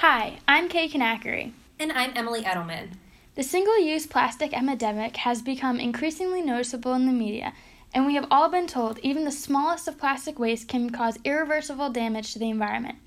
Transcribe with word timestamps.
Hi, 0.00 0.38
I'm 0.46 0.68
Kay 0.68 0.88
Kanakari. 0.88 1.50
And 1.80 1.90
I'm 1.90 2.12
Emily 2.14 2.42
Edelman. 2.42 2.90
The 3.34 3.42
single 3.42 3.80
use 3.80 4.06
plastic 4.06 4.56
epidemic 4.56 5.16
has 5.16 5.42
become 5.42 5.80
increasingly 5.80 6.40
noticeable 6.40 6.94
in 6.94 7.06
the 7.06 7.12
media, 7.12 7.52
and 7.92 8.06
we 8.06 8.14
have 8.14 8.28
all 8.30 8.48
been 8.48 8.68
told 8.68 9.00
even 9.00 9.24
the 9.24 9.32
smallest 9.32 9.88
of 9.88 9.98
plastic 9.98 10.38
waste 10.38 10.68
can 10.68 10.90
cause 10.90 11.18
irreversible 11.24 11.90
damage 11.90 12.32
to 12.32 12.38
the 12.38 12.48
environment. 12.48 12.98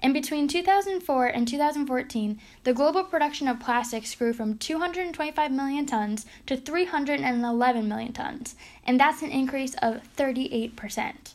And 0.00 0.14
between 0.14 0.46
2004 0.46 1.26
and 1.26 1.48
2014, 1.48 2.40
the 2.62 2.72
global 2.72 3.02
production 3.02 3.48
of 3.48 3.58
plastics 3.58 4.14
grew 4.14 4.32
from 4.32 4.56
225 4.56 5.50
million 5.50 5.84
tons 5.84 6.26
to 6.46 6.56
311 6.56 7.88
million 7.88 8.12
tons, 8.12 8.54
and 8.84 9.00
that's 9.00 9.20
an 9.20 9.32
increase 9.32 9.74
of 9.82 10.02
38%. 10.16 11.32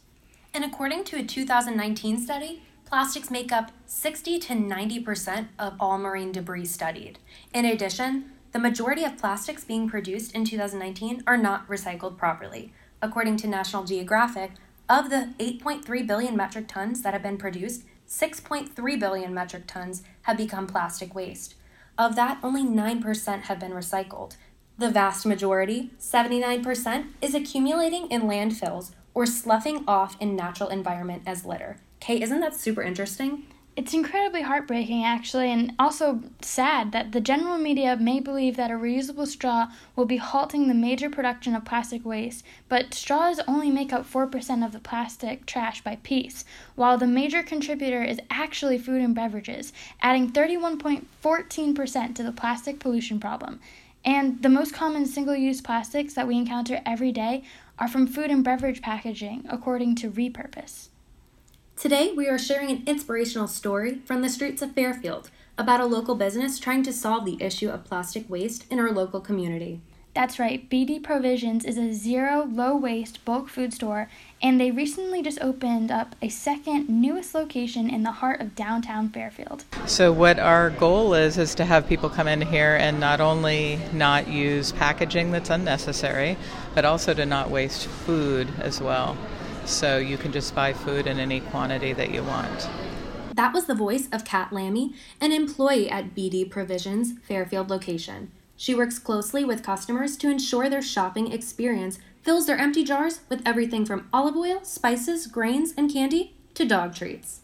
And 0.54 0.64
according 0.64 1.04
to 1.04 1.18
a 1.18 1.24
2019 1.24 2.18
study, 2.18 2.62
plastics 2.92 3.32
make 3.32 3.54
up 3.54 3.72
60 3.86 4.38
to 4.38 4.54
90% 4.54 5.48
of 5.58 5.76
all 5.80 5.98
marine 5.98 6.34
debris 6.34 6.66
studied. 6.66 7.20
In 7.54 7.64
addition, 7.64 8.34
the 8.52 8.60
majority 8.60 9.06
of 9.06 9.18
plastics 9.18 9.64
being 9.64 9.88
produced 9.88 10.36
in 10.36 10.44
2019 10.44 11.24
are 11.26 11.38
not 11.38 11.66
recycled 11.70 12.18
properly. 12.18 12.74
According 13.02 13.38
to 13.38 13.48
National 13.48 13.86
Geographic, 13.86 14.52
of 14.90 15.10
the 15.10 15.34
8.3 15.40 16.06
billion 16.06 16.36
metric 16.36 16.68
tons 16.68 17.02
that 17.02 17.14
have 17.14 17.24
been 17.24 17.38
produced, 17.38 17.84
6.3 18.10 19.00
billion 19.00 19.34
metric 19.34 19.64
tons 19.68 20.04
have 20.24 20.36
become 20.36 20.68
plastic 20.68 21.16
waste. 21.16 21.56
Of 21.98 22.18
that, 22.18 22.40
only 22.44 22.64
9% 22.66 23.44
have 23.44 23.58
been 23.58 23.72
recycled. 23.72 24.36
The 24.78 24.92
vast 24.92 25.26
majority, 25.26 25.92
79%, 25.98 27.06
is 27.22 27.34
accumulating 27.34 28.12
in 28.12 28.24
landfills 28.24 28.92
or 29.14 29.26
sloughing 29.26 29.86
off 29.88 30.18
in 30.20 30.36
natural 30.36 30.68
environment 30.68 31.24
as 31.26 31.46
litter. 31.46 31.78
Kate, 32.02 32.24
isn't 32.24 32.40
that 32.40 32.56
super 32.56 32.82
interesting? 32.82 33.44
It's 33.76 33.94
incredibly 33.94 34.42
heartbreaking, 34.42 35.06
actually, 35.06 35.52
and 35.52 35.74
also 35.78 36.24
sad 36.42 36.92
that 36.94 37.12
the 37.12 37.22
general 37.22 37.60
media 37.60 37.96
may 37.96 38.20
believe 38.20 38.58
that 38.58 38.72
a 38.72 38.74
reusable 38.74 39.28
straw 39.28 39.68
will 39.96 40.06
be 40.06 40.18
halting 40.18 40.68
the 40.68 40.74
major 40.74 41.12
production 41.12 41.56
of 41.56 41.64
plastic 41.64 42.04
waste, 42.04 42.44
but 42.68 42.96
straws 42.96 43.40
only 43.48 43.70
make 43.70 43.94
up 43.94 44.12
4% 44.12 44.66
of 44.66 44.72
the 44.72 44.80
plastic 44.80 45.46
trash 45.46 45.84
by 45.84 45.98
piece, 45.98 46.44
while 46.74 46.98
the 46.98 47.06
major 47.06 47.44
contributor 47.44 48.04
is 48.04 48.20
actually 48.32 48.80
food 48.80 49.02
and 49.02 49.14
beverages, 49.14 49.72
adding 50.02 50.32
31.14% 50.32 52.16
to 52.16 52.24
the 52.24 52.32
plastic 52.32 52.80
pollution 52.80 53.20
problem. 53.20 53.60
And 54.04 54.42
the 54.42 54.50
most 54.50 54.74
common 54.74 55.06
single 55.06 55.36
use 55.36 55.62
plastics 55.62 56.16
that 56.16 56.28
we 56.28 56.36
encounter 56.36 56.82
every 56.84 57.12
day 57.12 57.44
are 57.78 57.88
from 57.88 58.08
food 58.08 58.32
and 58.32 58.44
beverage 58.44 58.82
packaging, 58.82 59.46
according 59.48 59.96
to 59.98 60.10
Repurpose. 60.10 60.90
Today, 61.82 62.14
we 62.16 62.28
are 62.28 62.38
sharing 62.38 62.70
an 62.70 62.84
inspirational 62.86 63.48
story 63.48 64.02
from 64.06 64.22
the 64.22 64.30
streets 64.30 64.62
of 64.62 64.74
Fairfield 64.74 65.32
about 65.58 65.82
a 65.82 65.88
local 65.88 66.14
business 66.14 66.60
trying 66.60 66.84
to 66.84 66.94
solve 66.94 67.26
the 67.26 67.42
issue 67.42 67.72
of 67.72 67.86
plastic 67.86 68.30
waste 68.30 68.72
in 68.72 68.80
our 68.80 68.92
local 68.92 69.20
community. 69.20 69.82
That's 70.14 70.38
right, 70.38 70.70
BD 70.70 71.02
Provisions 71.02 71.66
is 71.66 71.80
a 71.80 71.92
zero 71.92 72.48
low 72.48 72.76
waste 72.76 73.26
bulk 73.26 73.50
food 73.50 73.74
store, 73.74 74.12
and 74.44 74.62
they 74.62 74.70
recently 74.70 75.24
just 75.24 75.42
opened 75.42 75.90
up 75.90 76.16
a 76.22 76.30
second, 76.30 76.88
newest 76.88 77.34
location 77.34 77.90
in 77.90 78.04
the 78.04 78.12
heart 78.12 78.42
of 78.42 78.54
downtown 78.54 79.10
Fairfield. 79.10 79.64
So, 79.88 80.12
what 80.12 80.38
our 80.38 80.70
goal 80.70 81.16
is, 81.16 81.40
is 81.40 81.56
to 81.56 81.66
have 81.66 81.88
people 81.88 82.10
come 82.10 82.28
in 82.28 82.42
here 82.42 82.76
and 82.76 83.00
not 83.00 83.20
only 83.20 83.80
not 83.92 84.28
use 84.28 84.72
packaging 84.72 85.32
that's 85.32 85.50
unnecessary, 85.50 86.38
but 86.76 86.86
also 86.86 87.16
to 87.16 87.26
not 87.26 87.50
waste 87.50 87.88
food 87.88 88.50
as 88.60 88.80
well 88.80 89.18
so 89.66 89.98
you 89.98 90.18
can 90.18 90.32
just 90.32 90.54
buy 90.56 90.74
food 90.74 91.08
in 91.08 91.20
any 91.20 91.40
quantity 91.40 91.94
that 91.94 92.12
you 92.12 92.24
want. 92.24 92.70
That 93.34 93.54
was 93.54 93.66
the 93.66 93.76
voice 93.76 94.10
of 94.12 94.26
Kat 94.26 94.52
Lammy, 94.52 94.94
an 95.20 95.32
employee 95.32 95.90
at 95.90 96.16
BD 96.16 96.50
Provisions 96.50 97.14
Fairfield 97.28 97.70
location. 97.70 98.32
She 98.58 98.76
works 98.76 99.00
closely 99.00 99.44
with 99.44 99.64
customers 99.64 100.18
to 100.18 100.30
ensure 100.30 100.70
their 100.70 100.82
shopping 100.82 101.32
experience 101.32 102.00
fills 102.22 102.46
their 102.46 102.58
empty 102.58 102.84
jars 102.84 103.22
with 103.30 103.42
everything 103.46 103.86
from 103.86 104.08
olive 104.14 104.36
oil, 104.36 104.60
spices, 104.64 105.28
grains, 105.28 105.74
and 105.76 105.92
candy 105.92 106.36
to 106.54 106.66
dog 106.66 106.94
treats. 106.94 107.42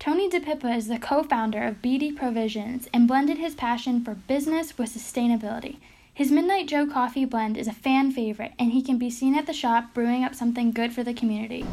Tony 0.00 0.28
DePippa 0.30 0.76
is 0.76 0.88
the 0.88 0.98
co 0.98 1.22
founder 1.22 1.62
of 1.62 1.82
BD 1.82 2.16
Provisions 2.16 2.88
and 2.92 3.06
blended 3.06 3.38
his 3.38 3.54
passion 3.54 4.02
for 4.02 4.14
business 4.14 4.78
with 4.78 4.92
sustainability. 4.92 5.76
His 6.20 6.30
Midnight 6.30 6.68
Joe 6.68 6.86
coffee 6.86 7.24
blend 7.24 7.56
is 7.56 7.66
a 7.66 7.72
fan 7.72 8.12
favorite, 8.12 8.52
and 8.58 8.72
he 8.72 8.82
can 8.82 8.98
be 8.98 9.08
seen 9.08 9.34
at 9.34 9.46
the 9.46 9.54
shop 9.54 9.94
brewing 9.94 10.22
up 10.22 10.34
something 10.34 10.70
good 10.70 10.92
for 10.92 11.02
the 11.02 11.14
community. 11.14 11.64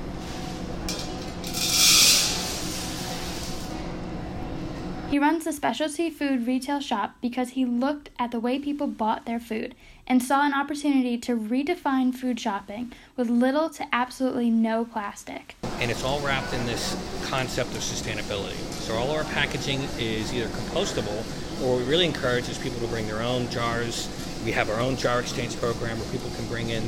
He 5.12 5.20
runs 5.20 5.44
the 5.44 5.52
specialty 5.52 6.10
food 6.10 6.48
retail 6.48 6.80
shop 6.80 7.16
because 7.20 7.50
he 7.50 7.66
looked 7.66 8.10
at 8.18 8.32
the 8.32 8.40
way 8.40 8.58
people 8.58 8.88
bought 8.88 9.26
their 9.26 9.42
food 9.42 9.76
and 10.08 10.24
saw 10.24 10.46
an 10.46 10.54
opportunity 10.54 11.18
to 11.18 11.36
redefine 11.36 12.16
food 12.16 12.40
shopping 12.40 12.94
with 13.18 13.30
little 13.30 13.70
to 13.72 13.86
absolutely 13.92 14.50
no 14.50 14.86
plastic. 14.86 15.56
And 15.82 15.92
it's 15.92 16.06
all 16.06 16.22
wrapped 16.22 16.54
in 16.54 16.66
this 16.66 16.96
concept 17.26 17.72
of 17.72 17.80
sustainability. 17.80 18.56
So 18.80 18.96
all 18.96 19.12
our 19.12 19.26
packaging 19.26 19.82
is 20.00 20.34
either 20.34 20.48
compostable 20.48 21.26
or 21.64 21.78
we 21.78 21.84
really 21.84 22.06
encourage 22.06 22.48
is 22.48 22.58
people 22.58 22.80
to 22.80 22.88
bring 22.88 23.08
their 23.08 23.22
own 23.22 23.50
jars 23.50 24.08
we 24.46 24.52
have 24.52 24.70
our 24.70 24.80
own 24.80 24.98
jar 24.98 25.20
exchange 25.20 25.58
program 25.58 26.00
where 26.00 26.10
people 26.10 26.30
can 26.32 26.48
bring 26.48 26.70
in 26.70 26.84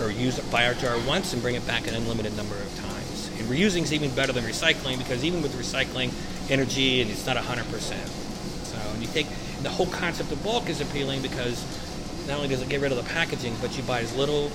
or 0.00 0.10
use 0.10 0.38
buy 0.50 0.66
our 0.66 0.74
jar 0.74 0.96
once 1.06 1.32
and 1.32 1.42
bring 1.42 1.54
it 1.54 1.66
back 1.66 1.86
an 1.86 1.94
unlimited 1.94 2.36
number 2.36 2.56
of 2.56 2.76
times. 2.78 3.30
And 3.38 3.48
reusing 3.48 3.82
is 3.82 3.92
even 3.92 4.14
better 4.14 4.32
than 4.32 4.44
recycling 4.44 4.98
because 4.98 5.24
even 5.24 5.42
with 5.42 5.54
recycling, 5.54 6.12
energy 6.50 7.00
and 7.00 7.10
it's 7.10 7.26
not 7.26 7.36
100%. 7.36 7.64
So 8.66 8.78
and 8.92 9.02
you 9.02 9.08
take 9.08 9.26
the 9.62 9.70
whole 9.70 9.86
concept 9.86 10.32
of 10.32 10.42
bulk 10.42 10.68
is 10.68 10.80
appealing 10.80 11.22
because 11.22 11.64
not 12.26 12.36
only 12.36 12.48
does 12.48 12.62
it 12.62 12.68
get 12.68 12.80
rid 12.80 12.92
of 12.92 12.98
the 12.98 13.08
packaging, 13.12 13.54
but 13.60 13.76
you 13.76 13.82
buy 13.84 14.00
as 14.00 14.14
little 14.16 14.50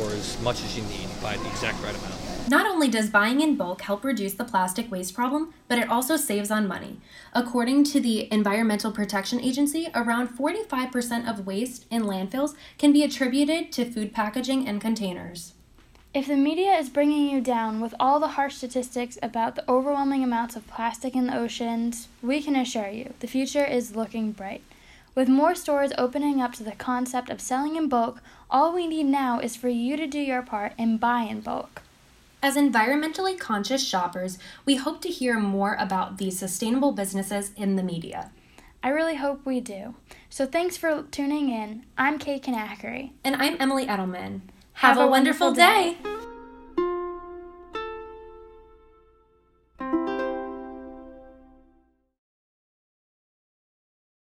or 0.00 0.10
as 0.10 0.40
much 0.42 0.62
as 0.64 0.76
you 0.76 0.82
need. 0.84 1.02
You 1.02 1.22
buy 1.22 1.36
the 1.36 1.48
exact 1.48 1.82
right 1.82 1.94
amount. 1.94 2.27
Not 2.46 2.66
only 2.66 2.88
does 2.88 3.10
buying 3.10 3.40
in 3.40 3.56
bulk 3.56 3.82
help 3.82 4.04
reduce 4.04 4.34
the 4.34 4.44
plastic 4.44 4.90
waste 4.90 5.14
problem, 5.14 5.52
but 5.66 5.78
it 5.78 5.90
also 5.90 6.16
saves 6.16 6.50
on 6.50 6.68
money. 6.68 7.00
According 7.32 7.84
to 7.84 8.00
the 8.00 8.32
Environmental 8.32 8.92
Protection 8.92 9.40
Agency, 9.40 9.88
around 9.94 10.28
45% 10.28 11.28
of 11.28 11.46
waste 11.46 11.86
in 11.90 12.04
landfills 12.04 12.54
can 12.78 12.92
be 12.92 13.02
attributed 13.02 13.72
to 13.72 13.90
food 13.90 14.14
packaging 14.14 14.66
and 14.66 14.80
containers. 14.80 15.54
If 16.14 16.26
the 16.26 16.36
media 16.36 16.72
is 16.72 16.88
bringing 16.88 17.28
you 17.28 17.42
down 17.42 17.80
with 17.80 17.94
all 18.00 18.18
the 18.18 18.28
harsh 18.28 18.56
statistics 18.56 19.18
about 19.22 19.54
the 19.54 19.70
overwhelming 19.70 20.24
amounts 20.24 20.56
of 20.56 20.66
plastic 20.66 21.14
in 21.14 21.26
the 21.26 21.36
oceans, 21.36 22.08
we 22.22 22.42
can 22.42 22.56
assure 22.56 22.88
you 22.88 23.12
the 23.20 23.26
future 23.26 23.64
is 23.64 23.94
looking 23.94 24.32
bright. 24.32 24.62
With 25.14 25.28
more 25.28 25.54
stores 25.54 25.92
opening 25.98 26.40
up 26.40 26.54
to 26.54 26.62
the 26.62 26.72
concept 26.72 27.28
of 27.28 27.42
selling 27.42 27.76
in 27.76 27.88
bulk, 27.88 28.22
all 28.50 28.74
we 28.74 28.86
need 28.86 29.06
now 29.06 29.38
is 29.38 29.54
for 29.54 29.68
you 29.68 29.98
to 29.98 30.06
do 30.06 30.18
your 30.18 30.42
part 30.42 30.72
and 30.78 30.98
buy 30.98 31.22
in 31.22 31.40
bulk. 31.40 31.82
As 32.40 32.56
environmentally 32.56 33.36
conscious 33.36 33.84
shoppers, 33.84 34.38
we 34.64 34.76
hope 34.76 35.00
to 35.00 35.08
hear 35.08 35.40
more 35.40 35.76
about 35.78 36.18
these 36.18 36.38
sustainable 36.38 36.92
businesses 36.92 37.50
in 37.56 37.74
the 37.74 37.82
media. 37.82 38.30
I 38.80 38.90
really 38.90 39.16
hope 39.16 39.44
we 39.44 39.58
do. 39.60 39.96
So 40.30 40.46
thanks 40.46 40.76
for 40.76 41.02
tuning 41.10 41.50
in. 41.50 41.84
I'm 41.96 42.16
Kay 42.18 42.38
Kanakari. 42.38 43.10
And 43.24 43.34
I'm 43.36 43.56
Emily 43.58 43.86
Edelman. 43.86 44.42
Have, 44.74 44.94
Have 44.94 44.98
a, 44.98 45.00
a, 45.00 45.06
wonderful, 45.08 45.48
wonderful 45.48 45.52
day. 45.52 45.96
day. 46.00 46.17